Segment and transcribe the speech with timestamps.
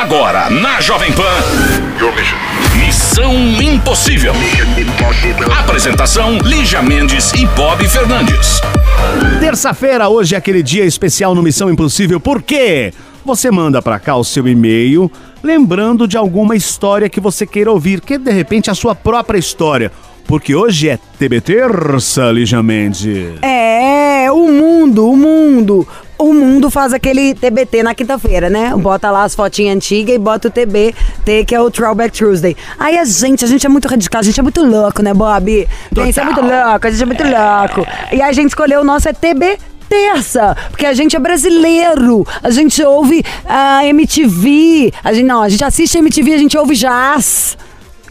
[0.00, 1.24] Agora, na Jovem Pan.
[2.76, 4.32] Missão Impossível.
[5.58, 8.60] Apresentação: Lígia Mendes e Bob Fernandes.
[9.40, 12.92] Terça-feira, hoje é aquele dia especial no Missão Impossível, por quê?
[13.24, 15.10] Você manda pra cá o seu e-mail,
[15.42, 19.36] lembrando de alguma história que você queira ouvir, que de repente é a sua própria
[19.38, 19.90] história.
[20.28, 23.34] Porque hoje é TB Terça, Lígia Mendes.
[23.42, 25.88] É, o mundo, o mundo.
[26.18, 28.74] O mundo faz aquele TBT na quinta-feira, né?
[28.76, 32.56] Bota lá as fotinhas antigas e bota o TBT, que é o Throwback Tuesday.
[32.76, 35.68] Aí a gente, a gente é muito radical, a gente é muito louco, né, Bob?
[35.96, 37.86] A gente é muito louco, a gente é muito louco.
[38.12, 42.50] E a gente escolheu o nosso é TB terça, porque a gente é brasileiro, a
[42.50, 47.56] gente ouve a MTV, a gente não, a gente assiste MTV, a gente ouve jazz.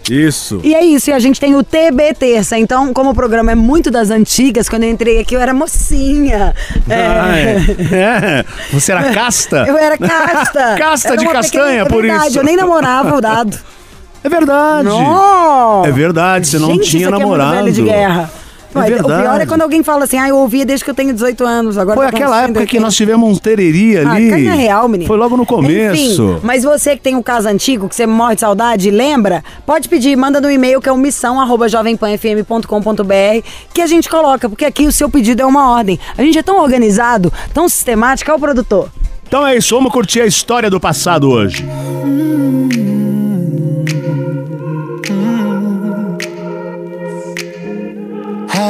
[0.10, 0.60] Isso.
[0.64, 2.58] E é isso, e a gente tem o TB Terça.
[2.58, 6.56] Então, como o programa é muito das antigas, quando eu entrei aqui eu era mocinha.
[6.90, 7.58] Ah, é.
[7.96, 8.46] É.
[8.72, 9.66] Você era casta?
[9.68, 10.76] Eu era casta.
[10.78, 12.40] Casta Era de castanha, por é verdade, isso.
[12.40, 13.58] Eu nem namorava o dado.
[14.24, 14.88] É verdade.
[14.88, 15.86] Não!
[15.86, 17.56] É verdade, você não Gente, tinha isso aqui namorado.
[17.56, 18.32] É muito velho de guerra.
[18.84, 21.14] É O pior é quando alguém fala assim, ah, eu ouvia desde que eu tenho
[21.14, 21.78] 18 anos.
[21.78, 22.84] Agora Foi aquela época que 180.
[22.84, 24.30] nós tivemos um tereri Ah, ali.
[24.30, 25.08] canha real, menino.
[25.08, 26.24] Foi logo no começo.
[26.24, 29.44] Enfim, mas você que tem um caso antigo, que você morre de saudade, lembra?
[29.66, 34.50] Pode pedir, manda no e-mail que é o missão arroba jovempanfm.com.br que a gente coloca,
[34.50, 36.00] porque aqui o seu pedido é uma ordem.
[36.18, 38.90] A gente é tão organizado, tão sistemático, é o produtor.
[39.28, 41.66] Então é isso, vamos curtir a história do passado hoje.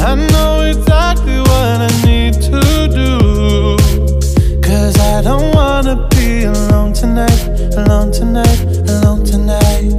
[0.00, 3.76] I know exactly what I need to do.
[4.62, 7.40] Cause I don't wanna be alone tonight,
[7.76, 9.90] alone tonight, alone tonight.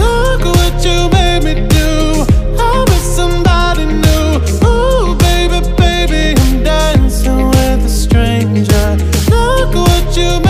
[0.00, 2.24] Look what you made me do.
[2.58, 4.40] I'm somebody new.
[4.66, 8.96] Ooh, baby, baby, I'm dancing with a stranger.
[9.30, 10.40] Look what you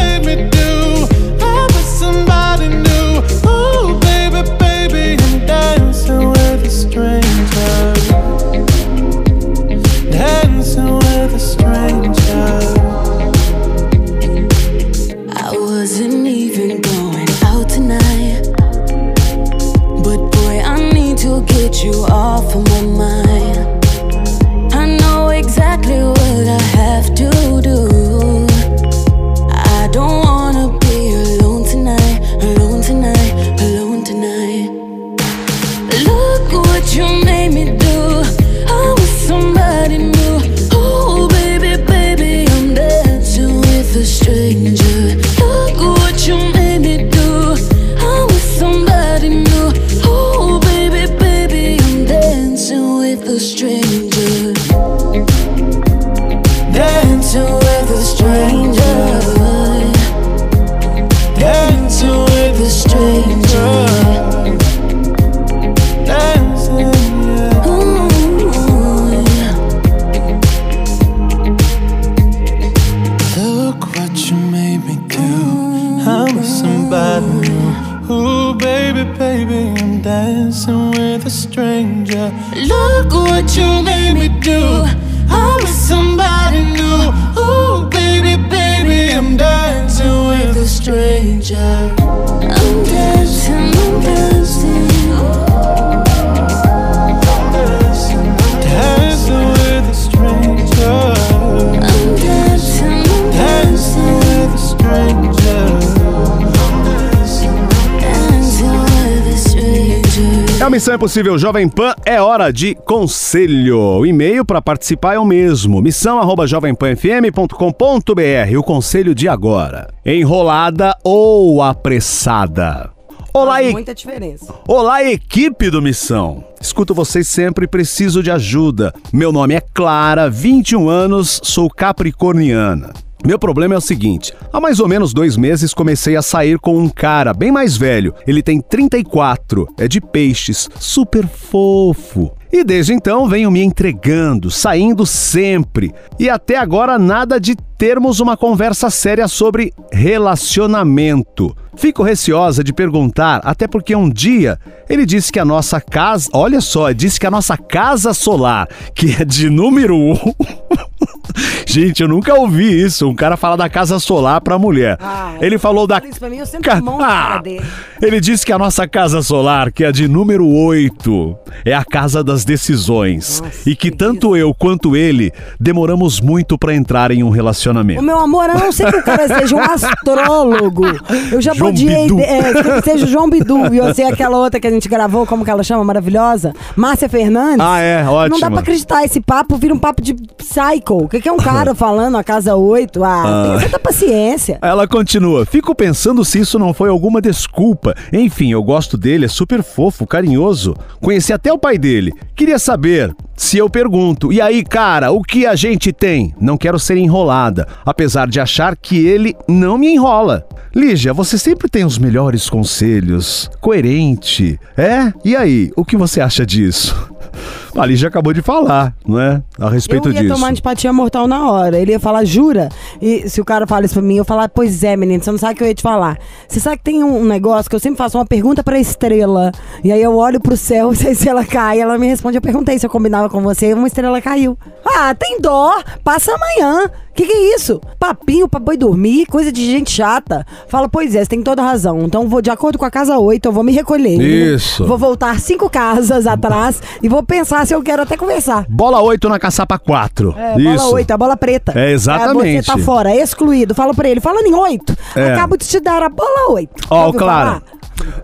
[111.08, 113.78] Impossível Jovem Pan, é hora de conselho.
[113.78, 119.88] O e-mail para participar é o mesmo, missão arroba jovempanfm.com.br, o conselho de agora.
[120.04, 122.90] Enrolada ou apressada?
[123.32, 123.72] Olá, e...
[123.72, 124.54] muita diferença.
[124.68, 126.44] Olá, equipe do Missão.
[126.60, 128.92] Escuto vocês sempre e preciso de ajuda.
[129.10, 132.92] Meu nome é Clara, 21 anos, sou capricorniana.
[133.24, 136.78] Meu problema é o seguinte: há mais ou menos dois meses comecei a sair com
[136.78, 138.14] um cara bem mais velho.
[138.26, 142.32] Ele tem 34, é de peixes, super fofo.
[142.50, 145.92] E desde então venho me entregando, saindo sempre.
[146.18, 151.54] E até agora nada de termos uma conversa séria sobre relacionamento.
[151.78, 154.58] Fico receosa de perguntar, até porque um dia
[154.88, 156.28] ele disse que a nossa casa.
[156.32, 160.14] Olha só, disse que a nossa casa solar, que é de número um.
[161.66, 163.06] Gente, eu nunca ouvi isso.
[163.06, 164.96] Um cara falar da casa solar pra mulher.
[165.00, 166.00] Ah, ele falou da.
[166.04, 167.64] Isso pra mim, eu sempre monto a cara dele.
[168.00, 172.24] Ele disse que a nossa casa solar, que é de número 8, é a casa
[172.24, 173.40] das decisões.
[173.40, 177.30] Nossa, e que que tanto eu quanto ele demoramos muito pra entrar em um O
[177.30, 178.02] relacionamento.
[178.02, 180.84] meu amor, a não ser que o cara seja um astrólogo.
[181.30, 182.06] Eu já João.
[182.06, 182.20] Bidu.
[182.20, 185.50] É, seja o João Bidu e você aquela outra que a gente gravou, como que
[185.50, 185.84] ela chama?
[185.84, 186.52] Maravilhosa?
[186.76, 187.60] Márcia Fernandes.
[187.60, 188.36] Ah, é, ótimo.
[188.36, 189.04] Não dá pra acreditar.
[189.04, 191.04] Esse papo vira um papo de psycho.
[191.04, 193.02] O que, que é um cara falando a casa 8?
[193.04, 194.58] Ah, tem certa paciência.
[194.62, 195.46] Ela continua.
[195.46, 197.94] Fico pensando se isso não foi alguma desculpa.
[198.12, 200.74] Enfim, eu gosto dele, é super fofo, carinhoso.
[201.00, 202.12] Conheci até o pai dele.
[202.34, 204.32] Queria saber se eu pergunto.
[204.32, 206.34] E aí, cara, o que a gente tem?
[206.40, 210.46] Não quero ser enrolada, apesar de achar que ele não me enrola.
[210.74, 213.48] Lígia, você sempre tem os melhores conselhos.
[213.60, 214.60] Coerente.
[214.76, 215.12] É?
[215.24, 216.94] E aí, o que você acha disso?
[217.76, 219.42] A Lígia acabou de falar, não é?
[219.58, 220.34] A respeito eu ia disso.
[220.34, 221.78] tomar antipatia mortal na hora.
[221.78, 222.68] Ele ia falar, jura?
[223.00, 225.38] E se o cara fala isso pra mim, eu falar, pois é, menino, você não
[225.38, 226.18] sabe o que eu ia te falar.
[226.48, 229.52] Você sabe que tem um negócio que eu sempre faço uma pergunta pra estrela.
[229.82, 232.36] E aí eu olho pro céu, se a estrela cai, ela me responde.
[232.36, 234.56] Eu perguntei se eu combinava com você, uma estrela caiu.
[234.84, 236.90] Ah, tem dó, passa amanhã.
[237.14, 237.80] Que que é isso?
[237.98, 240.46] Papinho pra boi dormir, coisa de gente chata.
[240.68, 242.02] Fala, pois é, você tem toda razão.
[242.02, 244.20] Então, vou de acordo com a casa 8, eu vou me recolher.
[244.20, 244.86] Isso.
[244.86, 248.64] Vou voltar cinco casas atrás e vou pensar se eu quero até conversar.
[248.68, 250.34] Bola 8 na caçapa 4.
[250.36, 251.72] É, bola 8, a bola preta.
[251.78, 252.66] É, exatamente.
[252.66, 253.74] Você tá fora, excluído.
[253.74, 255.32] Fala pra ele, falando em 8, É.
[255.34, 256.70] acabo de te dar a bola 8.
[256.90, 257.62] Ó, Clara.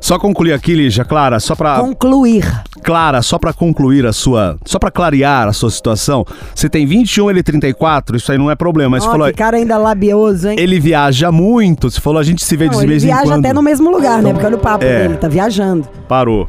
[0.00, 1.80] Só concluir aqui, Lígia, Clara, só pra.
[1.80, 2.44] Concluir.
[2.84, 4.56] Clara, só pra concluir a sua.
[4.64, 6.24] Só pra clarear a sua situação.
[6.54, 8.90] Você tem 21, ele 34, isso aí não é problema.
[8.90, 9.26] Mas falou.
[9.26, 10.56] que cara ainda labioso, hein?
[10.60, 11.90] Ele viaja muito.
[11.90, 13.44] Você falou, a gente se vê Não, de ele vez em viaja quando.
[13.44, 14.32] até no mesmo lugar, né?
[14.32, 15.02] Porque olha o papo É.
[15.02, 15.88] dele, tá viajando.
[16.06, 16.48] Parou.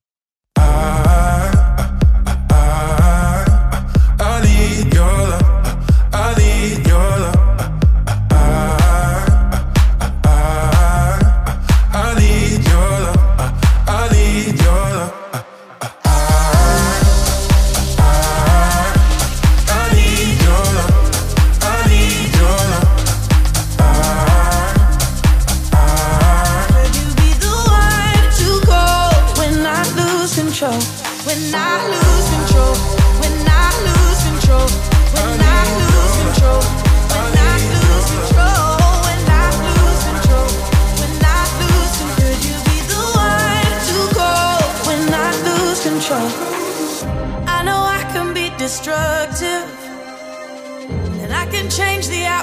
[2.51, 3.45] I
[4.19, 5.47] I need your love.
[6.13, 7.10] I need your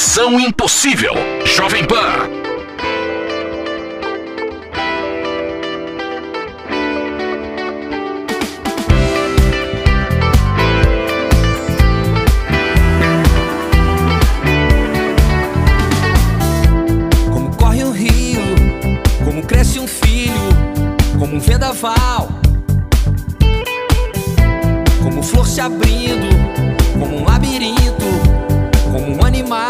[0.00, 1.12] Missão Impossível.
[1.44, 2.30] Jovem Pan.
[17.32, 18.40] Como corre um rio,
[19.24, 20.32] como cresce um filho,
[21.18, 22.28] como um vendaval.
[25.02, 26.28] Como flor se abrindo,
[26.96, 28.06] como um labirinto,
[28.92, 29.67] como um animal.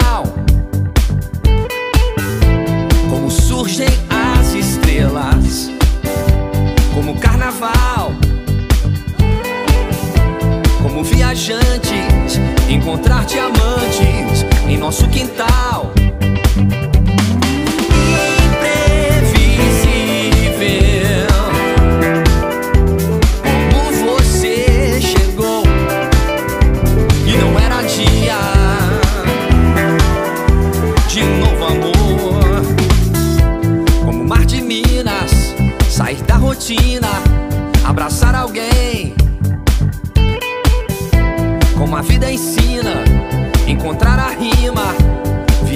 [10.99, 15.93] Como viajantes, encontrar diamantes em nosso quintal.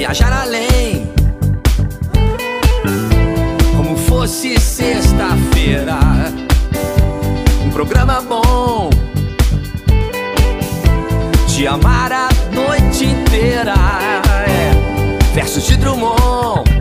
[0.03, 1.13] Viajar além.
[3.77, 5.97] Como fosse sexta-feira,
[7.65, 8.91] um programa bom.
[11.47, 13.75] Te amar a noite inteira,
[14.49, 15.35] é.
[15.35, 16.72] versos de Drummond.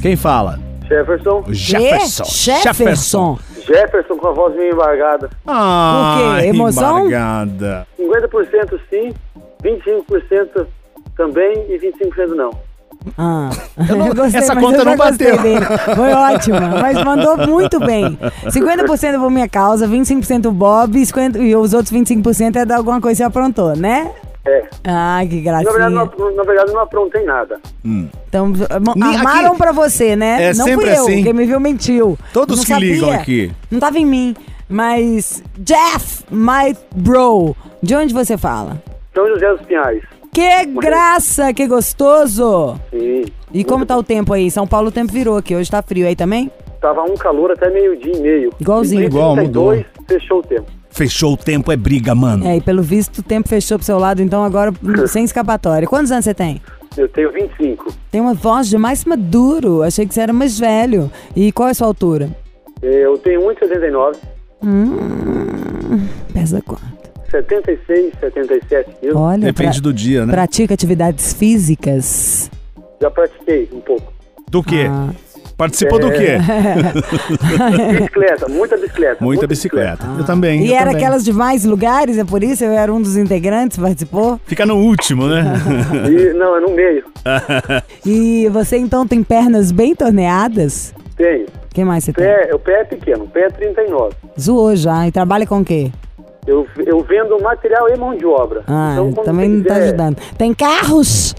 [0.00, 0.58] Quem fala?
[0.88, 1.44] Jefferson.
[1.48, 2.24] Jefferson.
[2.24, 3.38] Jefferson.
[3.66, 5.30] Jefferson com a voz meio embargada.
[5.46, 6.46] Ah, Por quê?
[6.48, 6.98] Emoção?
[7.06, 7.86] embargada.
[7.98, 9.12] 50% sim,
[9.62, 10.66] 25%
[11.16, 12.50] também e 25% não.
[13.16, 13.50] Ah.
[13.88, 15.30] não- Eu gostei, essa conta não bateu.
[15.32, 15.66] gostei dele.
[15.94, 18.18] Foi ótima, mas mandou muito bem.
[18.46, 23.12] 50% por minha causa, 25% Bob 50, e os outros 25% é de alguma coisa
[23.18, 24.10] que você aprontou, né?
[24.44, 24.64] É.
[24.84, 25.90] Ai, que Na verdade, gracinha.
[25.90, 27.60] não, na verdade, não aprontei nada.
[27.84, 30.44] Então, mo- Ni- armaram aqui- pra você, né?
[30.44, 31.22] É não sempre fui eu, assim.
[31.24, 32.18] quem me viu mentiu.
[32.32, 32.92] Todos Não que sabia.
[32.94, 33.52] ligam aqui.
[33.70, 34.34] Não tava em mim,
[34.68, 35.42] mas...
[35.58, 38.82] Jeff, my bro, de onde você fala?
[39.14, 40.02] São José dos Pinhais.
[40.32, 42.78] Que graça, que gostoso!
[42.90, 43.24] Sim.
[43.52, 44.50] E como tá o tempo aí?
[44.50, 46.50] São Paulo o tempo virou aqui, hoje tá frio aí também?
[46.80, 48.50] Tava um calor até meio-dia e meio.
[48.60, 49.02] Igualzinho.
[49.02, 50.70] Igual, 32, fechou o tempo.
[50.90, 52.46] Fechou o tempo, é briga, mano.
[52.46, 54.72] É, e pelo visto o tempo fechou pro seu lado, então agora
[55.08, 55.86] sem escapatória.
[55.88, 56.60] Quantos anos você tem?
[56.96, 57.92] Eu tenho 25.
[58.10, 61.10] Tem uma voz de mais maduro, achei que você era mais velho.
[61.36, 62.28] E qual é a sua altura?
[62.82, 64.16] Eu tenho 1,79,
[64.62, 66.82] Hum, pesa quanto?
[67.30, 69.16] 76, 77 quilos.
[69.16, 70.32] Olha, Depende pra- do dia, né?
[70.32, 72.50] pratica atividades físicas.
[73.00, 74.12] Já pratiquei um pouco.
[74.50, 74.86] Do quê?
[74.90, 75.10] Ah.
[75.60, 76.38] Participou do quê?
[77.98, 79.22] Bicicleta, muita bicicleta.
[79.22, 80.06] Muita bicicleta.
[80.18, 80.64] Eu também.
[80.64, 80.96] E eu era também.
[80.96, 82.64] aquelas de mais lugares, é por isso?
[82.64, 84.40] Eu era um dos integrantes, participou?
[84.46, 85.44] Fica no último, né?
[86.08, 87.04] E, não, é no meio.
[88.06, 90.94] E você então tem pernas bem torneadas?
[91.14, 91.44] Tenho.
[91.44, 92.24] O que mais você tem?
[92.24, 94.14] Pé, o pé é pequeno, o pé é 39.
[94.40, 95.06] Zoou já.
[95.06, 95.92] E trabalha com o quê?
[96.46, 98.62] Eu, eu vendo material e mão de obra.
[98.66, 100.16] Ah, Então, também não tá ajudando.
[100.38, 101.34] Tem carros?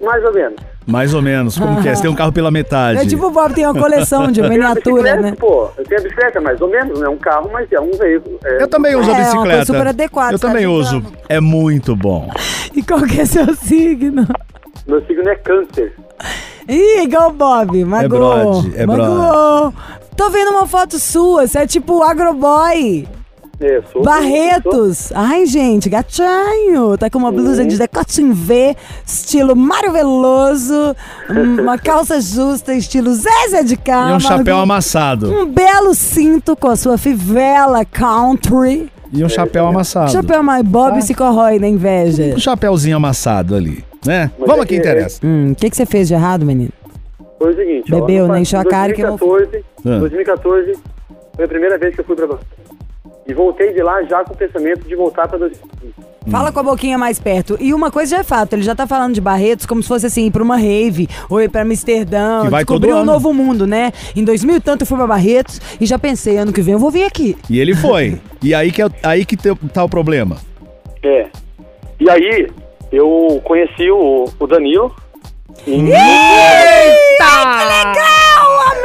[0.00, 0.77] Mais ou menos.
[0.88, 1.58] Mais ou menos.
[1.58, 1.94] Como que é?
[1.94, 3.00] Você tem um carro pela metade.
[3.00, 5.36] É tipo o Bob tem uma coleção de Eu tenho a miniatura, bicicleta, né?
[5.38, 7.90] Pô, eu tenho a bicicleta, mais ou menos, não é um carro, mas é um
[7.92, 8.38] veículo.
[8.42, 9.64] É, Eu também uso É, a uma coisa bicicleta.
[9.66, 11.02] super adequada, Eu também uso.
[11.28, 12.30] É muito bom.
[12.74, 14.26] E qual que é seu signo?
[14.86, 15.94] Meu signo é câncer.
[16.66, 17.84] Ih, igual o Bob.
[17.84, 18.62] Magoou.
[18.62, 19.74] brode, é Magoou.
[20.16, 23.06] Tô vendo uma foto sua, você é tipo agroboy.
[23.60, 24.02] É, sou.
[24.02, 25.10] Barretos!
[25.12, 26.96] Ai, gente, gatinho!
[26.96, 30.94] Tá com uma blusa de decote em V, estilo Mário Veloso,
[31.60, 34.16] uma calça justa, estilo Zézé de E Camargo.
[34.16, 35.32] um chapéu amassado.
[35.32, 38.88] Um belo cinto com a sua fivela country.
[39.12, 40.12] E um chapéu amassado.
[40.12, 42.34] Chapéu My Bob se corrói na inveja.
[42.36, 44.30] Um chapéuzinho amassado ali, né?
[44.38, 45.18] Mas Vamos é aqui, que- interessa.
[45.26, 46.70] Hum, o que, que você fez de errado, menino?
[47.40, 48.40] Foi o seguinte, Bebeu, ó, né?
[48.40, 49.98] Encheu a cara que eu- 2014, Ah.
[49.98, 50.72] 2014
[51.34, 52.26] foi a primeira vez que eu fui pra.
[53.28, 55.94] E voltei de lá já com o pensamento de voltar pra 2015.
[56.30, 57.56] Fala com a boquinha mais perto.
[57.60, 60.06] E uma coisa já é fato, ele já tá falando de Barretos como se fosse
[60.06, 63.12] assim, ir pra uma rave, ou ir pra Amsterdã, Que vai descobrir um ano.
[63.12, 63.92] novo mundo, né?
[64.16, 66.78] Em 2000 e tanto eu fui pra Barretos e já pensei, ano que vem eu
[66.78, 67.36] vou vir aqui.
[67.50, 68.18] E ele foi.
[68.40, 70.36] E aí que, é- aí que tá o problema.
[71.02, 71.26] É.
[71.98, 72.46] E aí,
[72.92, 74.94] eu conheci o, o Danilo.
[75.66, 75.86] Em...
[75.86, 75.96] Eita!
[77.18, 78.17] Que legal!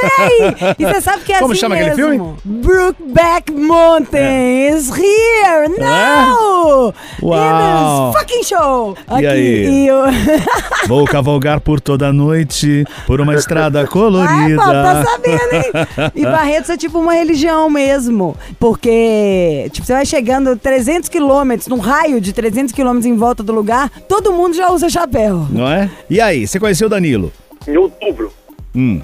[0.04, 0.76] Amei!
[0.80, 2.38] E você sabe que é Como assim chama aquele mesmo.
[2.44, 6.94] Brookback Mountains here now!
[7.22, 8.10] Uau!
[8.12, 8.98] In this fucking show!
[9.08, 9.66] Aqui, aí?
[9.66, 10.04] E eu...
[10.88, 14.58] Vou cavalgar por toda a noite, por uma estrada Ai, colorida.
[14.58, 16.12] Paulo, tá sabendo, hein?
[16.16, 18.36] E Barretos é tipo uma religião mesmo.
[18.60, 23.54] Porque, tipo, você vai chegando 300 quilômetros, num raio de 300 quilômetros em volta do
[23.54, 25.48] lugar, todo mundo já usa chapéu.
[25.50, 25.90] Não é?
[26.10, 27.32] E aí, você conheceu o Danilo?
[27.68, 28.34] em outubro.
[28.76, 29.02] Hum.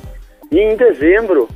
[0.51, 1.47] E em dezembro,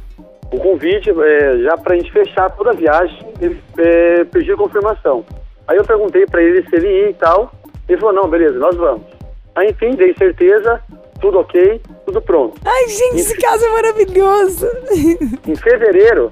[0.52, 5.26] o convite, é, já pra gente fechar toda a viagem, ele é, pediu confirmação.
[5.68, 7.52] Aí eu perguntei pra ele se ele ia e tal.
[7.90, 9.04] Ele falou, não, beleza, nós vamos.
[9.56, 10.80] Aí, enfim, dei certeza,
[11.20, 12.60] tudo ok, tudo pronto.
[12.66, 14.68] Ai, gente, esse caso é maravilhoso.
[15.48, 16.32] Em fevereiro,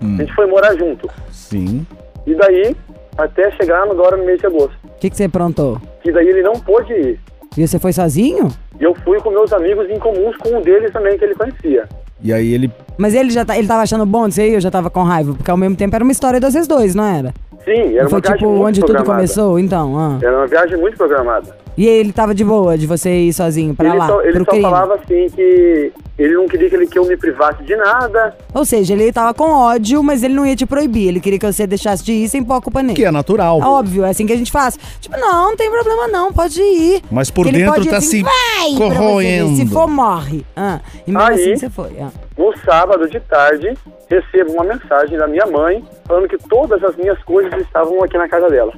[0.00, 1.08] a gente foi morar junto.
[1.30, 1.86] Sim.
[2.26, 2.76] E daí,
[3.16, 4.76] até chegar agora no mês de agosto.
[4.84, 5.80] O que, que você aprontou?
[6.04, 7.20] E daí ele não pôde ir.
[7.56, 8.48] E você foi sozinho?
[8.80, 11.88] E eu fui com meus amigos em comuns, com um deles também que ele conhecia.
[12.22, 12.70] E aí ele.
[12.96, 15.32] Mas ele já tá, ele tava achando bom disso aí, eu já tava com raiva,
[15.34, 17.32] porque ao mesmo tempo era uma história de vocês dois, não era?
[17.64, 19.14] Sim, era Não foi uma viagem tipo muito onde tudo programada.
[19.16, 19.98] começou, então.
[19.98, 20.18] ah.
[20.22, 21.61] Era uma viagem muito programada.
[21.76, 24.44] E ele tava de boa de você ir sozinho pra ele lá, só, ele pro
[24.44, 24.62] só crime.
[24.62, 28.36] falava assim que ele não queria que, ele, que eu me privasse de nada.
[28.54, 31.08] Ou seja, ele tava com ódio, mas ele não ia te proibir.
[31.08, 32.94] Ele queria que você deixasse de ir sem pôr a culpa nele.
[32.94, 33.58] Que é natural.
[33.60, 34.78] Óbvio, é assim que a gente faz.
[35.00, 37.02] Tipo, não, não tem problema não, pode ir.
[37.10, 39.56] Mas por Que ele dentro tá assim, se vai, corroendo.
[39.56, 40.44] Se for, morre.
[40.54, 41.96] Ah, e mesmo Aí- assim você foi.
[42.00, 42.10] ah.
[42.36, 43.72] No sábado de tarde,
[44.08, 48.28] recebo uma mensagem da minha mãe falando que todas as minhas coisas estavam aqui na
[48.28, 48.72] casa dela.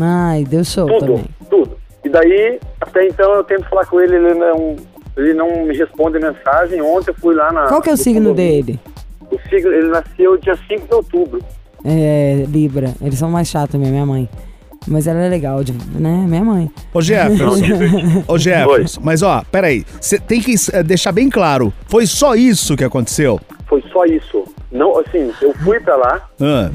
[0.00, 1.24] Ai, deu show Tudo, também.
[1.50, 1.76] tudo.
[2.04, 4.76] E daí, até então, eu tento falar com ele, ele não,
[5.16, 6.80] ele não me responde mensagem.
[6.82, 7.66] Ontem eu fui lá na...
[7.66, 8.64] Qual que é o no signo condomínio.
[8.64, 8.80] dele?
[9.30, 11.40] O signo, ele nasceu dia 5 de outubro.
[11.84, 12.94] É, Libra.
[13.02, 14.28] Eles são mais chatos mesmo, minha mãe.
[14.88, 15.60] Mas ela é legal,
[15.98, 16.24] né?
[16.28, 16.70] Minha mãe.
[16.94, 17.56] Ô Jefferson.
[18.28, 19.00] Ô Jefferson.
[19.02, 19.84] Mas ó, peraí.
[20.00, 21.72] Você tem que eh, deixar bem claro.
[21.88, 23.40] Foi só isso que aconteceu?
[23.68, 24.44] Foi só isso.
[24.70, 26.70] Não, assim, eu fui pra lá, Ah,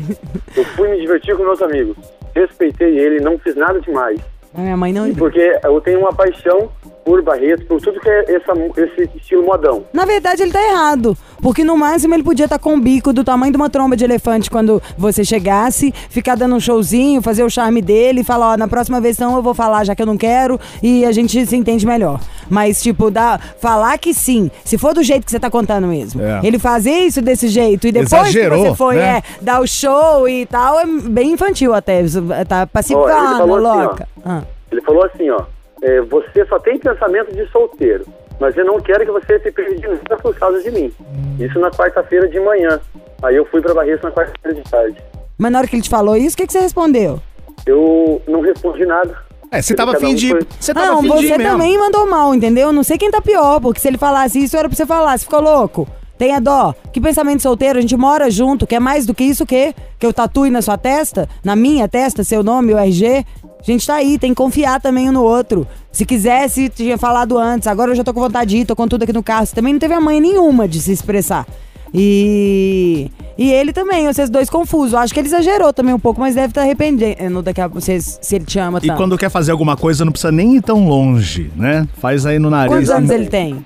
[0.57, 1.95] eu fui me divertir com meus amigos.
[2.35, 4.19] Respeitei ele, não fiz nada demais.
[4.53, 5.13] A minha mãe não.
[5.15, 6.69] Porque eu tenho uma paixão
[7.03, 9.83] por Barretos, por tudo que é essa, esse estilo modão.
[9.93, 11.17] Na verdade, ele tá errado.
[11.41, 14.03] Porque no máximo ele podia estar com um bico do tamanho de uma tromba de
[14.03, 18.57] elefante quando você chegasse, ficar dando um showzinho, fazer o charme dele e falar, ó,
[18.57, 21.43] na próxima vez não eu vou falar já que eu não quero e a gente
[21.45, 22.19] se entende melhor.
[22.47, 26.21] Mas, tipo, dá, falar que sim, se for do jeito que você tá contando mesmo.
[26.21, 26.41] É.
[26.43, 29.17] Ele fazer isso desse jeito e depois Exagerou, que você foi, né?
[29.17, 32.03] é, dar o show e tal, é bem infantil até.
[32.47, 33.83] Tá Ó, ele pacificando, falou assim, ó.
[33.83, 34.07] louca.
[34.23, 34.41] Ah.
[34.71, 35.41] Ele falou assim, ó,
[35.81, 38.05] é, você só tem pensamento de solteiro,
[38.39, 40.91] mas eu não quero que você se de nada por causa de mim.
[41.39, 42.79] Isso na quarta-feira de manhã.
[43.23, 44.97] Aí eu fui pra Barretos na quarta-feira de tarde.
[45.37, 47.19] Mas na hora que ele te falou isso, o que, que você respondeu?
[47.65, 49.15] Eu não respondi nada.
[49.51, 50.29] é, você tava afim um de.
[50.29, 51.51] foi- Você tava Não, afim de ir você mesmo.
[51.53, 52.71] também mandou mal, entendeu?
[52.71, 55.17] Não sei quem tá pior, porque se ele falasse isso, era pra você falar.
[55.17, 55.87] Você ficou louco?
[56.17, 56.73] Tenha dó.
[56.93, 58.67] Que pensamento solteiro, a gente mora junto.
[58.67, 59.73] Quer mais do que isso o quê?
[59.97, 61.27] Que eu tatue na sua testa?
[61.43, 63.25] Na minha testa, seu nome, o RG?
[63.61, 65.67] A gente tá aí, tem que confiar também um no outro.
[65.91, 67.67] Se quisesse, tinha falado antes.
[67.67, 69.45] Agora eu já tô com vontade de ir, tô com tudo aqui no carro.
[69.45, 71.45] Você também não teve a mãe nenhuma de se expressar.
[71.93, 73.11] E.
[73.37, 74.93] E ele também, vocês dois confusos.
[74.93, 78.35] Acho que ele exagerou também um pouco, mas deve estar arrependendo daqui a vocês, se
[78.35, 78.97] ele te ama E tanto.
[78.97, 81.87] quando quer fazer alguma coisa, não precisa nem ir tão longe, né?
[81.99, 82.71] Faz aí no nariz.
[82.73, 83.65] Quantos anos ele tem?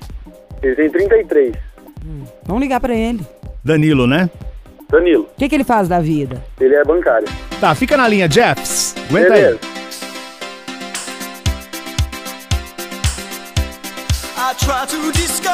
[0.61, 1.55] Ele tem 33.
[2.45, 3.21] Vamos ligar pra ele.
[3.63, 4.29] Danilo, né?
[4.89, 6.41] Danilo, O que, que ele faz da vida?
[6.59, 7.27] ele é bancário.
[7.59, 8.95] Tá, fica na linha, Jeffs.
[9.09, 9.57] Aguenta aí.
[14.57, 15.44] Try to discover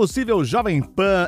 [0.00, 1.19] Missão Impossível Jovem Pan.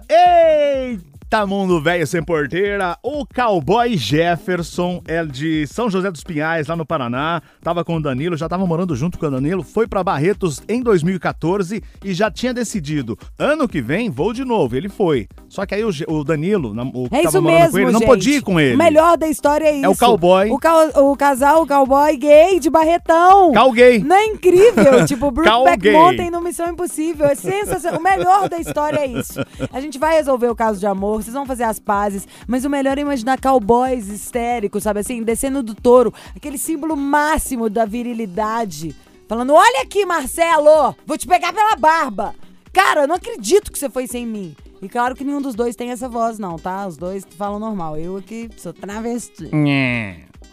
[1.46, 2.96] Mundo velho sem porteira.
[3.02, 7.42] O cowboy Jefferson é de São José dos Pinhais, lá no Paraná.
[7.62, 9.62] Tava com o Danilo, já tava morando junto com o Danilo.
[9.62, 13.18] Foi pra Barretos em 2014 e já tinha decidido.
[13.38, 14.76] Ano que vem, vou de novo.
[14.76, 15.28] Ele foi.
[15.48, 17.98] Só que aí o, o Danilo, o que É tava morando mesmo, com ele, não
[18.00, 18.08] gente.
[18.08, 18.74] podia ir com ele.
[18.74, 19.84] O melhor da história é isso.
[19.86, 20.50] É o cowboy.
[20.50, 23.52] O, ca- o casal, o cowboy gay de Barretão.
[23.52, 23.98] Cal gay.
[24.02, 25.04] Não é incrível?
[25.06, 25.90] tipo, Brookback.
[25.92, 27.26] Mountain no Missão Impossível.
[27.26, 28.00] É sensacional.
[28.00, 29.40] O melhor da história é isso.
[29.72, 32.98] A gente vai resolver o caso de amor, vão fazer as pazes, mas o melhor
[32.98, 35.22] é imaginar cowboys histéricos, sabe assim?
[35.22, 36.12] Descendo do touro.
[36.34, 38.94] Aquele símbolo máximo da virilidade.
[39.28, 42.34] Falando, olha aqui, Marcelo, vou te pegar pela barba.
[42.72, 44.54] Cara, eu não acredito que você foi sem mim.
[44.80, 46.86] E claro que nenhum dos dois tem essa voz, não, tá?
[46.86, 47.96] Os dois falam normal.
[47.96, 49.48] Eu aqui sou travesti.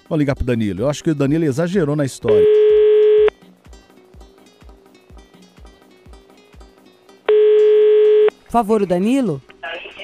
[0.07, 0.81] Vou ligar pro Danilo.
[0.81, 2.45] Eu acho que o Danilo exagerou na história.
[8.45, 9.41] Por favor, o Danilo?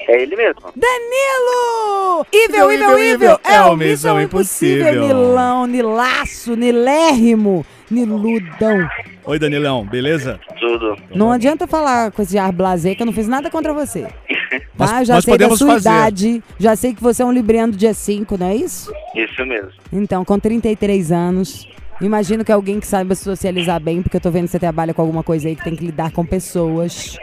[0.08, 0.60] É ele mesmo.
[0.76, 2.26] Danilo!
[2.32, 3.38] Evil, evil, evil!
[3.44, 5.00] É o Missão Impossível.
[5.06, 8.88] Nilão, Nilaço, Nilérrimo, Niludão.
[9.24, 10.38] Oi, Danilão, beleza?
[10.60, 10.96] Tudo.
[11.14, 14.06] Não adianta falar com esse ar blasé que eu não fiz nada contra você.
[14.78, 15.04] Nós- Tá?
[15.04, 15.88] Já nós sei da sua fazer.
[15.88, 18.92] idade, já sei que você é um libriano do dia 5, não é isso?
[19.14, 19.70] Isso mesmo.
[19.92, 21.66] Então, com 33 anos,
[22.00, 24.92] imagino que é alguém que saiba socializar bem, porque eu tô vendo que você trabalha
[24.92, 27.16] com alguma coisa aí que tem que lidar com pessoas.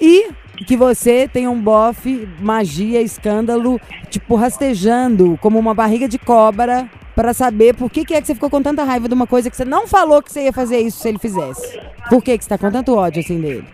[0.00, 0.28] E
[0.66, 7.32] que você tem um bofe, magia, escândalo, tipo, rastejando como uma barriga de cobra pra
[7.32, 9.56] saber por que, que é que você ficou com tanta raiva de uma coisa que
[9.56, 11.80] você não falou que você ia fazer isso se ele fizesse.
[12.08, 13.64] Por que, que você tá com tanto ódio assim dele?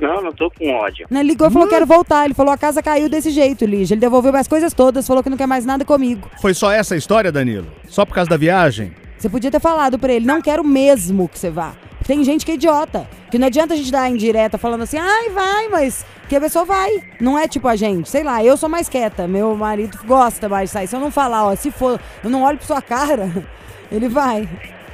[0.00, 1.06] Não, não tô com ódio.
[1.10, 2.24] Né, Ele ligou e falou, quero voltar.
[2.24, 3.94] Ele falou, a casa caiu desse jeito, Lígia.
[3.94, 6.28] Ele devolveu as coisas todas, falou que não quer mais nada comigo.
[6.40, 7.66] Foi só essa a história, Danilo?
[7.88, 8.92] Só por causa da viagem?
[9.16, 11.72] Você podia ter falado pra ele, não quero mesmo que você vá.
[12.06, 13.08] Tem gente que é idiota.
[13.30, 16.64] Que não adianta a gente dar indireta falando assim, ai, vai, mas que a pessoa
[16.64, 17.02] vai.
[17.20, 18.08] Não é tipo a gente.
[18.08, 19.26] Sei lá, eu sou mais quieta.
[19.26, 20.86] Meu marido gosta mais de sair.
[20.86, 23.30] Se eu não falar, ó, se for, eu não olho pra sua cara,
[23.90, 24.48] ele vai.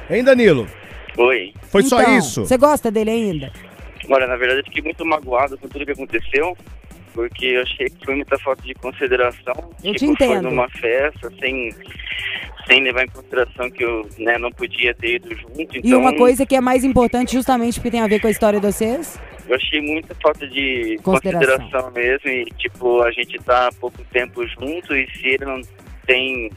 [0.09, 0.67] Hein, Danilo?
[1.17, 1.53] Oi.
[1.69, 2.45] Foi só Então, isso?
[2.45, 3.51] Você gosta dele ainda?
[4.09, 6.57] Olha, na verdade, eu fiquei muito magoado com tudo que aconteceu,
[7.13, 9.71] porque eu achei que foi muita falta de consideração.
[9.83, 11.73] Eu tipo, foi numa festa, sem,
[12.67, 15.59] sem levar em consideração que eu né, não podia ter ido junto.
[15.59, 18.31] Então, E uma coisa que é mais importante justamente porque tem a ver com a
[18.31, 19.19] história de vocês?
[19.51, 21.57] eu achei muita falta de Consideração.
[21.57, 22.29] consideração, mesmo.
[22.29, 25.61] E, tipo, a gente tá há pouco tempo junto e se ele não
[26.05, 26.49] tem,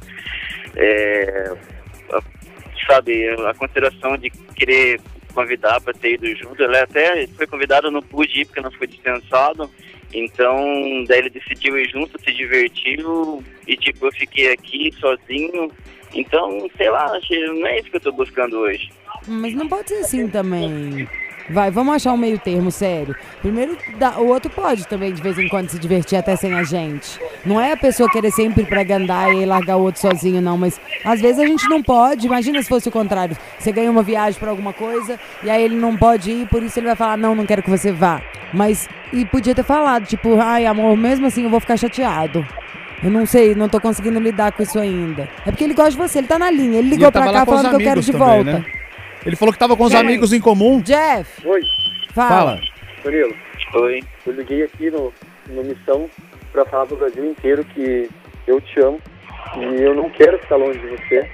[0.76, 1.52] é,
[2.86, 5.00] sabe, a consideração de querer
[5.34, 8.70] convidar para ter ido junto, ele até foi convidado, eu não pude ir porque não
[8.70, 9.68] foi dispensado.
[10.12, 15.70] Então, daí ele decidiu ir junto, se divertiu e, tipo, eu fiquei aqui sozinho.
[16.14, 18.90] Então, sei lá, não é isso que eu tô buscando hoje.
[19.26, 21.08] Mas não pode ser assim também.
[21.50, 23.14] Vai, vamos achar um meio termo, sério.
[23.42, 23.76] Primeiro,
[24.18, 27.20] o outro pode também, de vez em quando, se divertir até sem a gente.
[27.44, 30.56] Não é a pessoa querer sempre pra gandar e largar o outro sozinho, não.
[30.56, 32.26] Mas às vezes a gente não pode.
[32.26, 33.36] Imagina se fosse o contrário.
[33.58, 36.78] Você ganha uma viagem pra alguma coisa e aí ele não pode ir, por isso
[36.78, 38.22] ele vai falar, não, não quero que você vá.
[38.52, 42.46] Mas, e podia ter falado, tipo, ai, amor, mesmo assim eu vou ficar chateado.
[43.02, 45.28] Eu não sei, não tô conseguindo lidar com isso ainda.
[45.44, 46.78] É porque ele gosta de você, ele tá na linha.
[46.78, 48.52] Ele ligou ele pra cá falando que eu quero de também, volta.
[48.60, 48.64] né?
[49.24, 50.00] Ele falou que tava com os Quem?
[50.00, 50.80] amigos em comum.
[50.80, 51.60] Jeff, Oi,
[52.12, 52.28] fala.
[52.28, 52.60] Fala.
[53.02, 53.34] Danilo.
[53.74, 54.02] Oi.
[54.26, 55.12] Eu liguei aqui no,
[55.48, 56.08] no Missão
[56.52, 58.08] para falar pro Brasil inteiro que
[58.46, 59.00] eu te amo
[59.56, 61.30] e eu não quero ficar longe de você.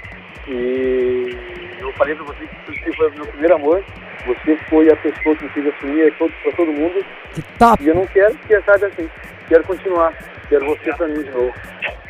[0.48, 1.36] E
[1.80, 3.84] eu falei pra você que você foi o meu primeiro amor.
[4.26, 7.04] Você foi a pessoa que me fez assumir todo, pra todo mundo.
[7.34, 7.82] Que top.
[7.82, 9.08] E eu não quero que sabe assim.
[9.50, 10.14] Quero continuar.
[10.48, 11.52] Quero você pra mim de novo.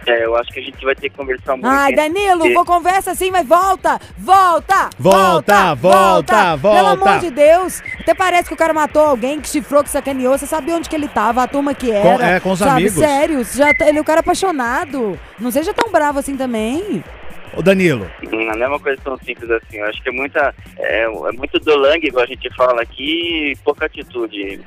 [0.06, 1.66] É, eu acho que a gente vai ter que conversar muito.
[1.66, 1.94] Ai?
[1.94, 3.98] Danilo, vou conversa assim, mas volta!
[4.18, 4.90] Volta!
[4.98, 6.90] Volta, volta, Pelo volta.
[6.90, 7.82] amor de Deus!
[8.00, 10.36] Até parece que o cara matou alguém, que chifrou, que sacaneou.
[10.38, 12.24] Você sabia onde que ele tava, a turma que era.
[12.36, 12.70] é, com os sabe?
[12.72, 12.92] amigos.
[12.94, 15.18] Sério, já, tá- ele é um cara apaixonado.
[15.38, 17.02] Não seja tão bravo assim também.
[17.56, 19.78] Ô, Danilo, Não é uma coisa tão simples assim.
[19.78, 20.54] Eu acho que é muita.
[20.78, 24.60] É, é muito dolangue, igual a gente fala aqui, e pouca atitude.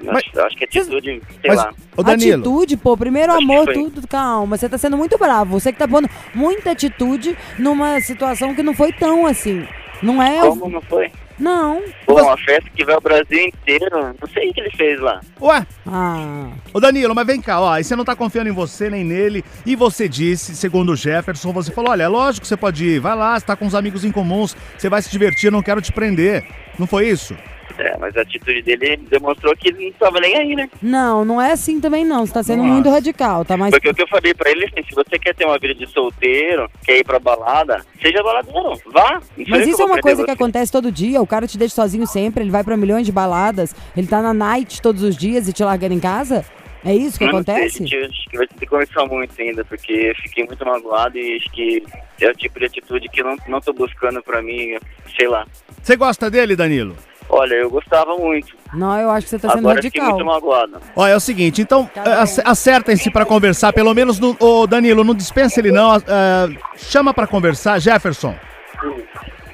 [0.00, 1.74] Mas- acho, acho que atitude, sei mas, lá.
[1.96, 3.74] ô Danilo, Atitude, pô, primeiro Acho amor, foi.
[3.74, 4.56] tudo, calma.
[4.56, 5.58] Você tá sendo muito bravo.
[5.58, 9.66] Você que tá pondo muita atitude numa situação que não foi tão assim.
[10.00, 10.40] Não é.
[10.40, 11.10] Como não foi?
[11.38, 11.82] Não.
[12.04, 14.14] Pô, uma festa que vai o Brasil inteiro.
[14.20, 15.20] Não sei o que ele fez lá.
[15.40, 16.50] ué, Ah.
[16.74, 19.44] ô Danilo, mas vem cá, ó, aí você não tá confiando em você nem nele,
[19.64, 22.98] e você disse, segundo o Jefferson, você falou, olha, é lógico que você pode ir,
[23.00, 25.62] vai lá, você tá com os amigos em comuns, você vai se divertir, eu não
[25.62, 26.44] quero te prender.
[26.78, 27.36] Não foi isso?
[27.76, 30.68] É, mas a atitude dele demonstrou que ele não tava nem aí, né?
[30.82, 32.24] Não, não é assim também não.
[32.26, 32.72] Você tá sendo Nossa.
[32.72, 33.56] muito radical, tá?
[33.56, 35.74] Mas Porque o que eu falei pra ele, assim, se você quer ter uma vida
[35.74, 39.20] de solteiro, quer ir pra balada, seja baladeiro, vá.
[39.36, 40.34] Eu Mas que isso é uma coisa que você.
[40.34, 41.20] acontece todo dia.
[41.20, 44.32] O cara te deixa sozinho sempre, ele vai pra milhões de baladas, ele tá na
[44.32, 46.44] night todos os dias e te largando em casa?
[46.84, 47.78] É isso que não sei, acontece?
[47.86, 51.18] gente, eu acho que vai ter que conversar muito ainda, porque eu fiquei muito magoado
[51.18, 51.82] e acho que
[52.20, 54.78] é o tipo de atitude que eu não, não tô buscando pra mim,
[55.18, 55.44] sei lá.
[55.82, 56.96] Você gosta dele, Danilo?
[57.30, 58.56] Olha, eu gostava muito.
[58.72, 60.10] Não, eu acho que você tá sendo Agora radical.
[60.12, 60.80] muito magoado.
[60.96, 65.04] Ó, é o seguinte, então, Tá ac- acertem-se pra conversar, pelo menos, no, ô Danilo,
[65.04, 66.00] não dispensa ele não, eh,
[66.76, 68.34] chama pra conversar, Jefferson.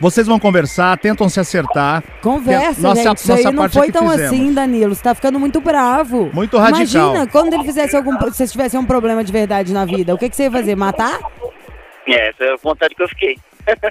[0.01, 2.03] Vocês vão conversar, tentam se acertar.
[2.21, 3.17] Conversa, Nossa- gente.
[3.19, 4.33] Isso nossa aí não parte foi tão fizemos.
[4.33, 4.95] assim, Danilo.
[4.95, 6.31] Você tá ficando muito bravo.
[6.33, 7.09] Muito radical.
[7.15, 8.13] Imagina, quando ele fizesse algum.
[8.13, 10.75] Se vocês tivessem um problema de verdade na vida, o que, que você ia fazer?
[10.75, 11.19] Matar?
[12.07, 13.37] É, essa é a vontade que eu fiquei.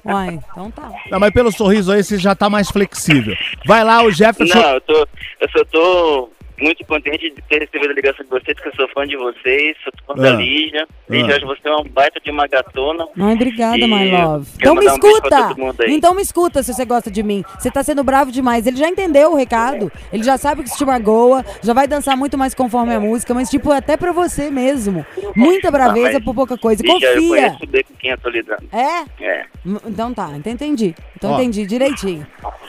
[0.06, 0.92] Uai, então tá.
[1.10, 3.36] Não, mas pelo sorriso aí você já tá mais flexível.
[3.66, 4.60] Vai lá, o Jefferson.
[4.60, 5.08] Não, eu, tô,
[5.40, 8.88] eu só tô muito contente de ter recebido a ligação de vocês, que eu sou
[8.90, 10.36] fã de vocês, sou fã da Ah.
[10.36, 10.86] Lígia.
[10.90, 10.94] Ah.
[11.10, 13.08] Lígia, acho você é um baita de uma gatona.
[13.20, 14.48] Ai, obrigada, E my love.
[14.56, 15.48] Então me um escuta!
[15.80, 15.94] aí.
[15.96, 17.44] Então me escuta se você gosta de mim.
[17.60, 18.66] Você tá sendo bravo demais.
[18.68, 19.92] Ele já entendeu o recado.
[20.12, 21.44] Ele já sabe que isso te magoa.
[21.62, 23.34] Já vai dançar muito mais conforme a música.
[23.34, 25.06] Mas, tipo, até pra você mesmo.
[25.36, 26.82] Muita braveza Ah, por pouca coisa.
[26.84, 27.30] Lígia, eu Confia.
[27.50, 28.64] conheço bem com quem eu tô lidando.
[28.72, 29.24] É?
[29.24, 29.46] É.
[29.86, 30.94] Então tá, então entendi.
[31.16, 31.36] Então Ó.
[31.40, 32.26] entendi direitinho.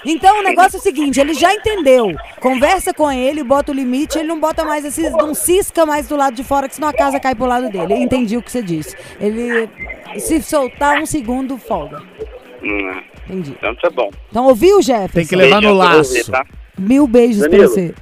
[0.06, 2.12] Então o negócio é o seguinte, ele já entendeu.
[2.40, 6.16] Conversa com ele, bota o limite, ele não bota mais esses, não cisca mais do
[6.16, 7.94] lado de fora, que senão a casa cai pro lado dele.
[7.94, 8.96] Entendi o que você disse.
[9.20, 9.68] Ele
[10.18, 12.00] se soltar um segundo, folga.
[12.62, 12.92] Hum,
[13.28, 13.54] Entendi.
[13.58, 14.10] então tá bom.
[14.30, 15.12] Então ouviu, Jefferson?
[15.14, 16.12] Tem que levar no pra laço.
[16.14, 16.44] você, tá?
[16.78, 17.68] Mil beijos pra Danilo.
[17.68, 17.94] você.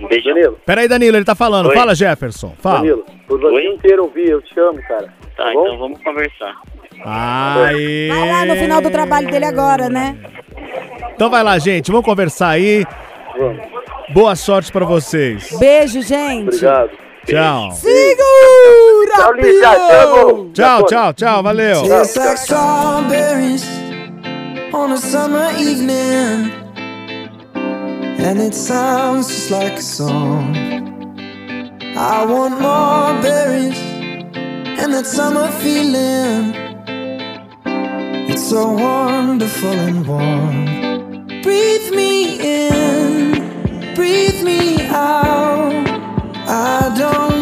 [0.00, 0.34] Um beijão.
[0.34, 1.68] Danilo, Peraí, Danilo, ele tá falando.
[1.68, 1.74] Oi.
[1.74, 2.54] Fala, Jefferson.
[2.60, 2.78] Fala.
[2.78, 5.12] Danilo, o Brasil inteiro ouvir, eu te amo, cara.
[5.36, 5.64] Tá, bom?
[5.64, 6.54] então vamos conversar.
[7.04, 8.08] Aê.
[8.08, 10.16] Vai lá no final do trabalho dele agora, né?
[11.14, 11.90] Então vai lá, gente.
[11.90, 12.84] Vamos conversar aí.
[13.36, 13.73] Vamos.
[14.12, 15.48] Boa sorte pra vocês.
[15.58, 16.56] Beijo, gente.
[16.56, 16.90] Obrigado.
[17.26, 17.72] Tchau.
[17.72, 19.14] Segura,
[19.62, 20.50] Tchau.
[20.52, 21.42] Tchau, tchau, tchau.
[21.42, 21.82] Valeu.
[21.82, 23.64] Tastes like strawberries
[24.74, 26.52] on a summer evening,
[28.18, 30.54] and it sounds just like a song.
[31.96, 33.78] I want more berries
[34.78, 36.52] and that summer feeling.
[38.28, 40.64] It's so wonderful and warm.
[41.42, 42.93] Breathe me in,
[43.94, 45.72] breathe me out.
[46.46, 47.33] I don't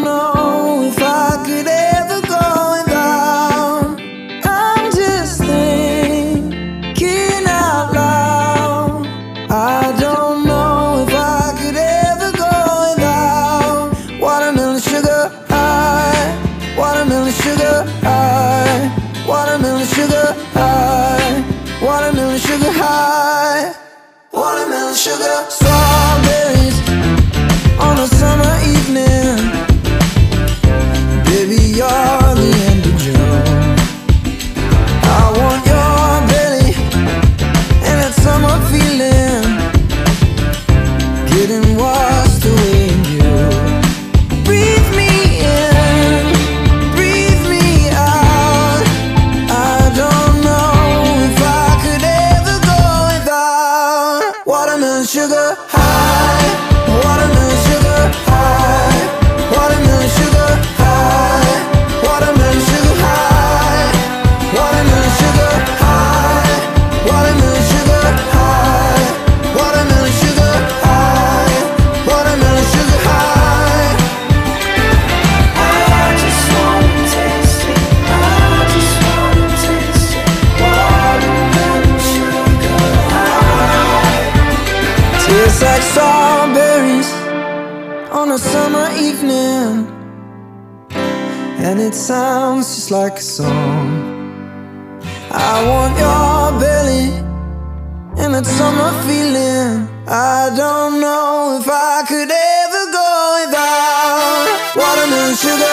[105.35, 105.72] sugar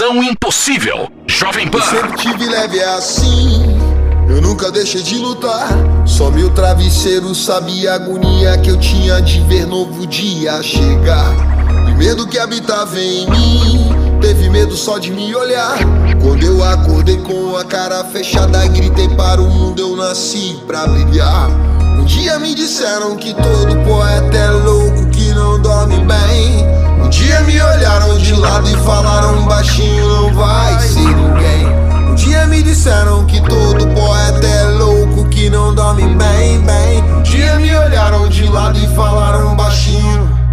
[0.00, 1.12] Missão Impossível.
[1.26, 1.82] Jovem Pan.
[1.82, 3.78] Sempre tive leve assim.
[4.30, 5.68] Eu nunca deixei de lutar.
[6.06, 11.34] Só meu travesseiro sabia a agonia que eu tinha de ver novo dia chegar.
[11.86, 14.18] E medo que habitava em mim.
[14.22, 15.76] Teve medo só de me olhar.
[16.22, 21.50] Quando eu acordei com a cara fechada, gritei para o mundo: Eu nasci pra brilhar.
[21.98, 26.89] Um dia me disseram que todo poeta é louco, que não dorme bem.
[27.10, 31.66] Um dia me olharam de lado e falaram baixinho: Não vai ser ninguém.
[32.08, 37.02] Um dia me disseram que todo poeta é louco, que não dorme bem, bem.
[37.02, 40.49] Um dia me olharam de lado e falaram baixinho.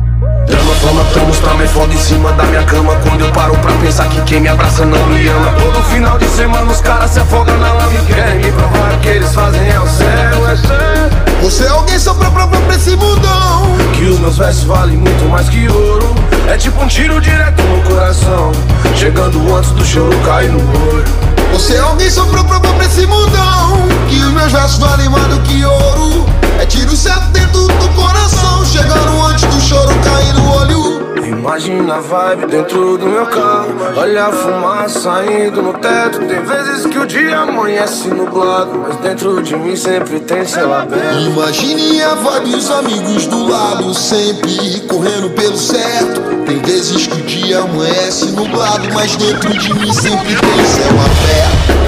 [0.75, 2.95] Fama, promos pra mais foda em cima da minha cama.
[3.03, 5.51] Quando eu paro pra pensar que quem me abraça não me ama.
[5.53, 8.97] Todo final de semana os caras se afogam na lama e querem me provar o
[8.99, 11.09] que eles fazem é o céu, é céu
[11.41, 13.77] Você é alguém só pra própria pra esse mundão.
[13.93, 16.15] Que os meus versos valem muito mais que ouro.
[16.47, 18.51] É tipo um tiro direto no coração.
[18.95, 23.05] Chegando antes do choro cair no olho Você é alguém só pra própria pra esse
[23.05, 23.87] mundão.
[24.09, 26.25] Que os meus versos valem mais do que ouro.
[26.59, 28.65] É tiro certo dentro do coração.
[28.65, 31.06] Chegando antes do choro cair no olho.
[31.25, 36.85] Imagina a vibe dentro do meu carro Olha a fumaça saindo no teto Tem vezes
[36.85, 42.15] que o dia amanhece nublado Mas dentro de mim sempre tem céu aberto Imagine a
[42.15, 46.21] vibe os amigos do lado, sempre correndo pelo certo.
[46.45, 51.86] Tem vezes que o dia amanhece nublado, mas dentro de mim sempre tem céu aberto.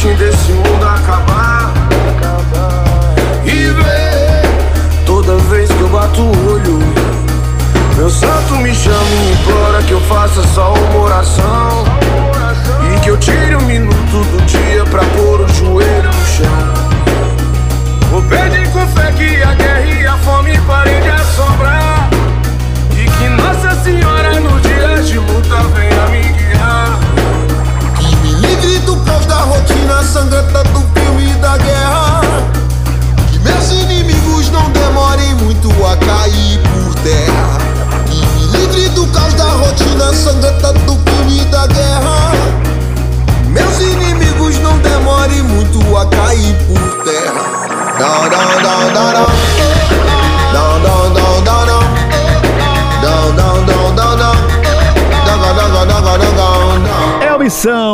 [0.00, 1.72] antes desse mundo acabar.
[3.44, 6.78] E ver toda vez que eu bato o olho,
[7.96, 11.84] meu santo me chama e implora que eu faça só uma oração.
[12.96, 15.48] E que eu tire um minuto do dia pra pôr o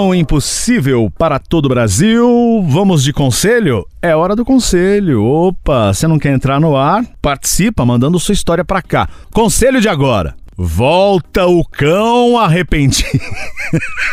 [0.06, 2.64] missão impossível para todo o Brasil.
[2.68, 3.86] Vamos de conselho?
[4.00, 5.24] É hora do conselho.
[5.24, 7.04] Opa, você não quer entrar no ar?
[7.20, 9.08] Participa mandando sua história pra cá.
[9.32, 10.34] Conselho de agora.
[10.56, 13.08] Volta o cão arrependido.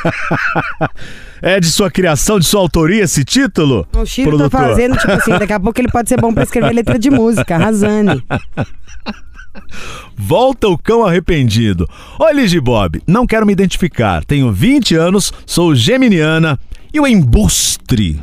[1.42, 3.88] é de sua criação, de sua autoria esse título?
[3.96, 6.74] O Chiro tá fazendo, tipo assim, daqui a pouco ele pode ser bom pra escrever
[6.74, 8.22] letra de música, arrasando.
[10.16, 11.88] Volta o cão arrependido.
[12.20, 14.24] Oi, Ligi Bob, não quero me identificar.
[14.24, 16.60] Tenho 20 anos, sou geminiana
[16.94, 18.20] e o embustre,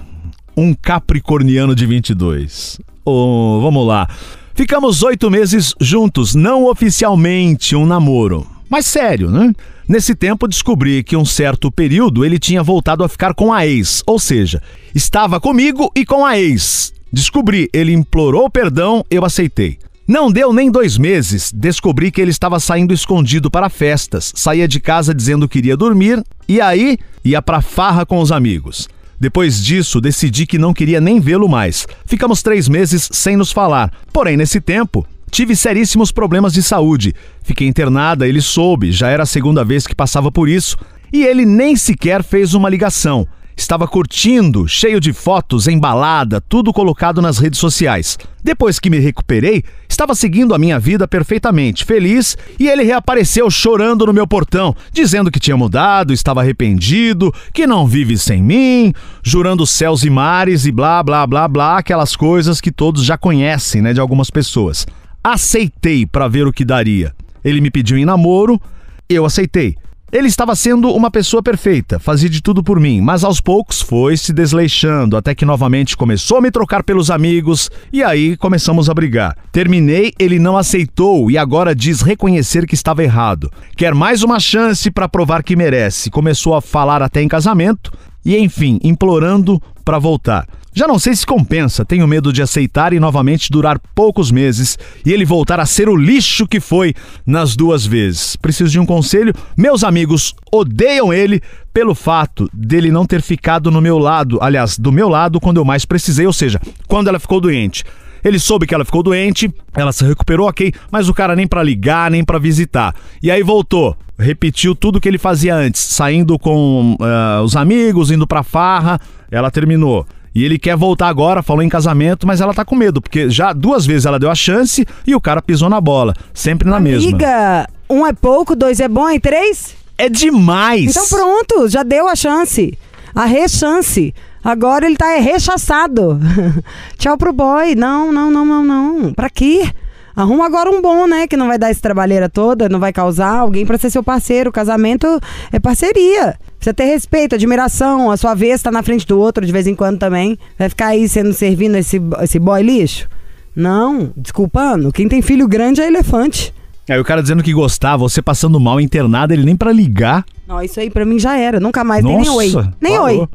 [0.56, 2.80] um capricorniano de 22.
[3.04, 4.08] Oh, vamos lá.
[4.54, 8.46] Ficamos oito meses juntos, não oficialmente um namoro.
[8.68, 9.52] Mas sério, né?
[9.88, 14.04] Nesse tempo descobri que um certo período ele tinha voltado a ficar com a ex,
[14.06, 14.62] ou seja,
[14.94, 16.92] estava comigo e com a ex.
[17.12, 19.78] Descobri, ele implorou perdão, eu aceitei.
[20.10, 24.80] Não deu nem dois meses, descobri que ele estava saindo escondido para festas, saía de
[24.80, 28.88] casa dizendo que iria dormir e aí ia pra farra com os amigos.
[29.20, 31.86] Depois disso, decidi que não queria nem vê-lo mais.
[32.06, 33.92] Ficamos três meses sem nos falar.
[34.12, 37.14] Porém, nesse tempo, tive seríssimos problemas de saúde.
[37.44, 40.76] Fiquei internada, ele soube, já era a segunda vez que passava por isso,
[41.12, 43.28] e ele nem sequer fez uma ligação.
[43.60, 48.16] Estava curtindo, cheio de fotos, embalada, tudo colocado nas redes sociais.
[48.42, 54.06] Depois que me recuperei, estava seguindo a minha vida perfeitamente, feliz, e ele reapareceu chorando
[54.06, 59.66] no meu portão, dizendo que tinha mudado, estava arrependido, que não vive sem mim, jurando
[59.66, 63.92] céus e mares e blá blá blá blá, aquelas coisas que todos já conhecem, né,
[63.92, 64.86] de algumas pessoas.
[65.22, 67.14] Aceitei para ver o que daria.
[67.44, 68.58] Ele me pediu em namoro,
[69.06, 69.76] eu aceitei.
[70.12, 74.16] Ele estava sendo uma pessoa perfeita, fazia de tudo por mim, mas aos poucos foi
[74.16, 78.94] se desleixando, até que novamente começou a me trocar pelos amigos e aí começamos a
[78.94, 79.36] brigar.
[79.52, 83.52] Terminei, ele não aceitou e agora diz reconhecer que estava errado.
[83.76, 86.10] Quer mais uma chance para provar que merece.
[86.10, 87.92] Começou a falar até em casamento
[88.24, 90.44] e enfim, implorando para voltar.
[90.72, 95.12] Já não sei se compensa, tenho medo de aceitar e novamente durar poucos meses e
[95.12, 96.94] ele voltar a ser o lixo que foi
[97.26, 98.36] nas duas vezes.
[98.36, 99.34] Preciso de um conselho.
[99.56, 101.42] Meus amigos odeiam ele
[101.74, 105.64] pelo fato dele não ter ficado no meu lado, aliás, do meu lado quando eu
[105.64, 107.84] mais precisei, ou seja, quando ela ficou doente.
[108.22, 111.62] Ele soube que ela ficou doente, ela se recuperou, ok, mas o cara nem pra
[111.62, 112.94] ligar, nem pra visitar.
[113.22, 118.26] E aí voltou, repetiu tudo que ele fazia antes, saindo com ah, os amigos, indo
[118.26, 119.00] pra farra,
[119.30, 120.06] ela terminou.
[120.34, 123.52] E ele quer voltar agora, falou em casamento, mas ela tá com medo, porque já
[123.52, 127.08] duas vezes ela deu a chance e o cara pisou na bola, sempre na mesma.
[127.10, 129.74] Amiga, um é pouco, dois é bom e três?
[129.98, 130.96] É demais!
[130.96, 132.78] Então pronto, já deu a chance.
[133.14, 134.14] A rechance.
[134.42, 136.18] Agora ele tá é, rechaçado.
[136.96, 137.74] Tchau pro boy.
[137.74, 139.12] Não, não, não, não, não.
[139.12, 139.68] Pra quê?
[140.16, 141.26] Arruma agora um bom, né?
[141.26, 144.52] Que não vai dar essa trabalheira toda, não vai causar alguém pra ser seu parceiro.
[144.52, 145.06] Casamento
[145.52, 146.38] é parceria.
[146.60, 148.10] Precisa ter respeito, admiração.
[148.10, 150.38] A sua vez tá na frente do outro de vez em quando também.
[150.58, 153.08] Vai ficar aí sendo servindo esse, esse boy lixo?
[153.56, 154.92] Não, desculpando.
[154.92, 156.52] Quem tem filho grande é elefante.
[156.86, 160.22] Aí o cara dizendo que gostava, você passando mal internado, ele nem pra ligar.
[160.46, 161.58] Não, isso aí pra mim já era.
[161.58, 162.04] Nunca mais.
[162.04, 162.68] Nem, nem Nossa, oi.
[162.78, 163.06] Nem parou.
[163.06, 163.28] oi.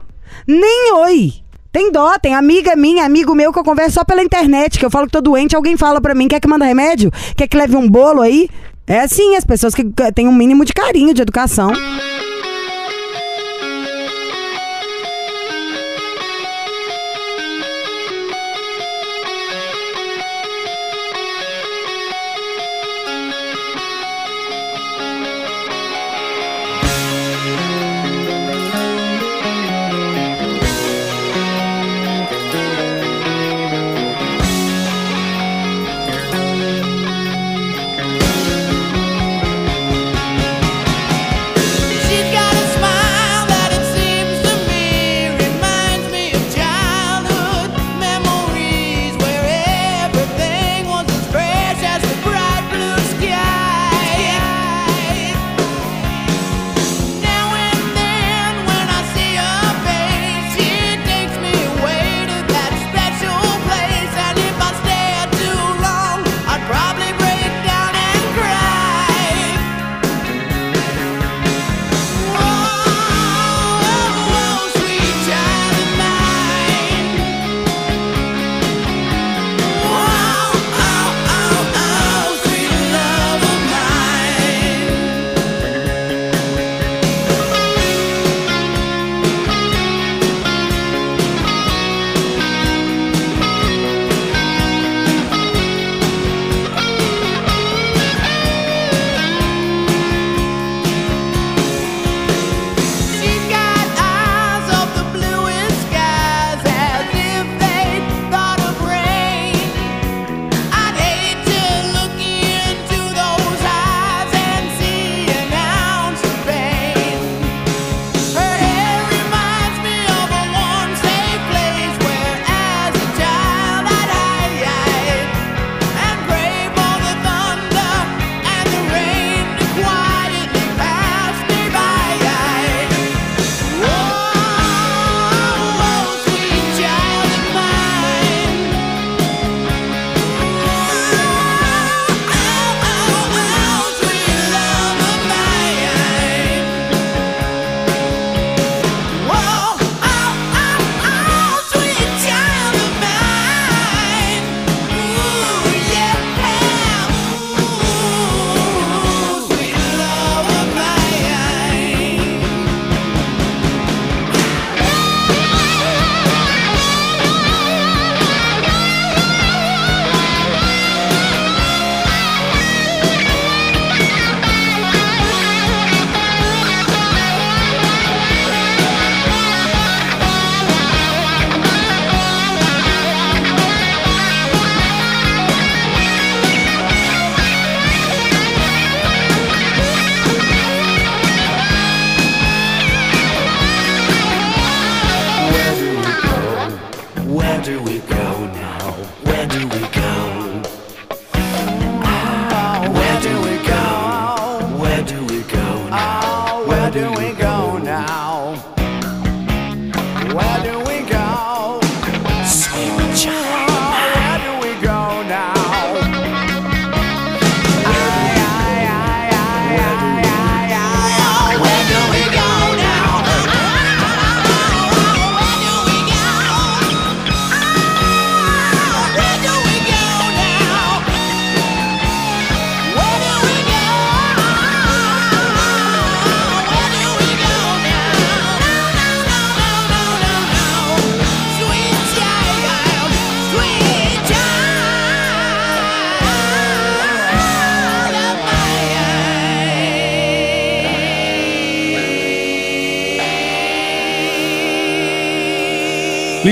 [0.47, 1.33] Nem oi.
[1.71, 4.91] Tem dó, tem amiga minha, amigo meu que eu converso só pela internet, que eu
[4.91, 7.11] falo que tô doente, alguém fala pra mim, quer que manda remédio?
[7.35, 8.47] Quer que leve um bolo aí?
[8.85, 11.73] É assim, as pessoas que que têm um mínimo de carinho, de educação.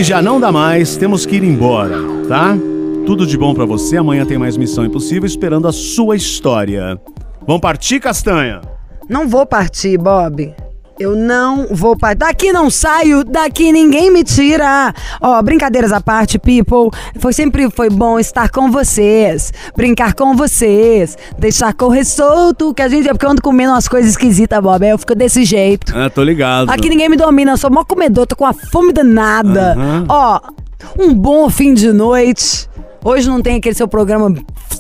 [0.04, 1.96] Lígia, não dá mais, temos que ir embora,
[2.28, 2.58] tá?
[3.06, 7.00] Tudo de bom pra você, amanhã tem mais Missão Impossível esperando a sua história.
[7.48, 8.60] Vamos partir, Castanha?
[9.08, 10.54] Não vou partir, Bob.
[11.00, 12.20] Eu não vou partir.
[12.20, 14.94] Daqui não saio, daqui ninguém me tira.
[15.20, 16.90] Ó, brincadeiras à parte, people.
[17.20, 22.88] Foi sempre foi bom estar com vocês, brincar com vocês, deixar correr solto, que a
[22.88, 24.86] gente é porque eu ando comendo umas coisas esquisitas, Bob.
[24.88, 25.92] Eu fico desse jeito.
[25.98, 26.70] Ah, tô ligado.
[26.70, 29.76] Aqui ninguém me domina, eu sou mó comedor, tô com a fome danada.
[30.08, 30.40] Ó,
[31.00, 32.70] um bom fim de noite.
[33.04, 34.34] Hoje não tem aquele seu programa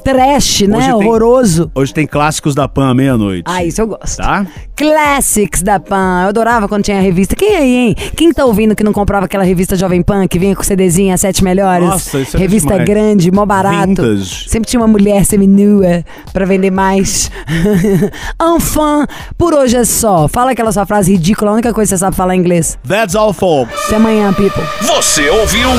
[0.03, 0.77] trash, né?
[0.77, 1.71] Hoje tem- Horroroso.
[1.73, 3.43] Hoje tem clássicos da Pan à meia-noite.
[3.45, 4.17] Ah, isso eu gosto.
[4.17, 4.45] Tá?
[4.75, 6.21] Classics da Pan.
[6.23, 7.35] Eu adorava quando tinha a revista.
[7.35, 7.95] Quem aí, hein?
[8.15, 11.43] Quem tá ouvindo que não comprava aquela revista Jovem Pan que vinha com CDzinha, sete
[11.43, 11.87] melhores?
[11.87, 12.89] Nossa, isso era Revista demais.
[12.89, 13.87] grande, mó barato.
[13.87, 14.49] Vintage.
[14.49, 17.31] Sempre tinha uma mulher seminua pra vender mais.
[18.41, 19.05] Enfim,
[19.37, 20.27] por hoje é só.
[20.27, 22.77] Fala aquela sua frase ridícula, a única coisa que você sabe falar em inglês.
[22.87, 23.73] That's all, folks.
[23.87, 24.63] Até amanhã, people.
[24.81, 25.69] Você ouviu?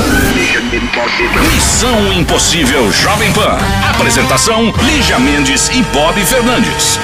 [1.53, 3.57] Missão Impossível Jovem Pan.
[4.15, 6.97] Apresentação: Lígia Mendes e Bob Fernandes.